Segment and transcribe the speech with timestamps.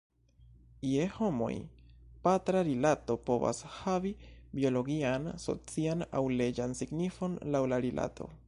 [0.91, 1.49] Je homoj,
[2.27, 4.15] patra rilato povas havi
[4.61, 8.33] biologian, socian, aŭ leĝan signifon, laŭ la rilato.